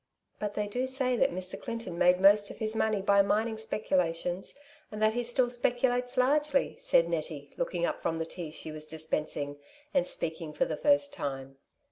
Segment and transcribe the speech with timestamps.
[0.41, 1.61] ''But they do say that Mr.
[1.61, 4.55] Clinton made most of his money by mining speculations,
[4.91, 8.87] and that he still speculates largely," said Nettie, looking up from the tea she was
[8.87, 9.59] dispensing,
[9.93, 11.59] and speaking for the first time.